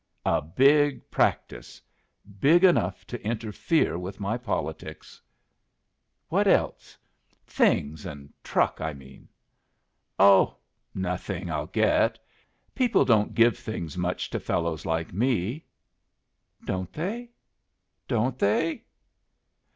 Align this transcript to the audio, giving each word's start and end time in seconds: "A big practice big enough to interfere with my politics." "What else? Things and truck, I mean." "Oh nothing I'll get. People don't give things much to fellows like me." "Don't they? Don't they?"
"A 0.25 0.41
big 0.41 1.07
practice 1.11 1.79
big 2.39 2.63
enough 2.63 3.05
to 3.05 3.23
interfere 3.23 3.99
with 3.99 4.19
my 4.19 4.35
politics." 4.35 5.21
"What 6.27 6.47
else? 6.47 6.97
Things 7.45 8.03
and 8.03 8.33
truck, 8.43 8.81
I 8.81 8.93
mean." 8.93 9.27
"Oh 10.17 10.55
nothing 10.95 11.51
I'll 11.51 11.67
get. 11.67 12.17
People 12.73 13.05
don't 13.05 13.35
give 13.35 13.59
things 13.59 13.95
much 13.95 14.31
to 14.31 14.39
fellows 14.39 14.87
like 14.87 15.13
me." 15.13 15.65
"Don't 16.65 16.91
they? 16.91 17.29
Don't 18.07 18.39
they?" 18.39 18.81